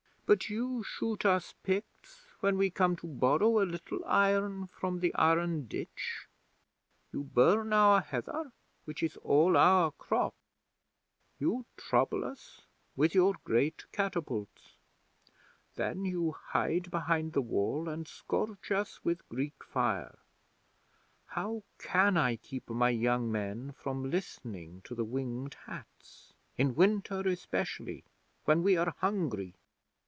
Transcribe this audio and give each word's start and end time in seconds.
But 0.33 0.49
you 0.49 0.81
shoot 0.81 1.25
us 1.25 1.55
Picts 1.61 2.21
when 2.39 2.57
we 2.57 2.69
come 2.69 2.95
to 2.95 3.05
borrow 3.05 3.61
a 3.61 3.67
little 3.69 3.99
iron 4.05 4.65
from 4.65 5.01
the 5.01 5.13
Iron 5.15 5.65
Ditch; 5.65 6.29
you 7.11 7.25
burn 7.25 7.73
our 7.73 7.99
heather, 7.99 8.53
which 8.85 9.03
is 9.03 9.17
all 9.17 9.57
our 9.57 9.91
crop; 9.91 10.33
you 11.37 11.65
trouble 11.75 12.23
us 12.23 12.61
with 12.95 13.13
your 13.13 13.35
great 13.43 13.83
catapults. 13.91 14.77
Then 15.75 16.05
you 16.05 16.31
hide 16.31 16.89
behind 16.89 17.33
the 17.33 17.41
Wall, 17.41 17.89
and 17.89 18.07
scorch 18.07 18.71
us 18.71 19.03
with 19.03 19.27
Greek 19.27 19.61
fire. 19.61 20.17
How 21.25 21.61
can 21.77 22.15
I 22.15 22.37
keep 22.37 22.69
my 22.69 22.89
young 22.91 23.29
men 23.29 23.73
from 23.73 24.09
listening 24.09 24.79
to 24.85 24.95
the 24.95 25.03
Winged 25.03 25.55
Hats 25.65 26.33
in 26.57 26.73
winter 26.73 27.19
especially, 27.27 28.05
when 28.45 28.63
we 28.63 28.77
are 28.77 28.93
hungry? 28.99 29.55